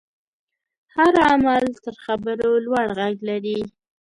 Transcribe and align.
هر 0.95 1.13
عمل 1.29 1.63
تر 1.83 1.95
خبرو 2.05 2.49
لوړ 2.65 2.85
غږ 2.97 3.15
لري. 3.29 3.59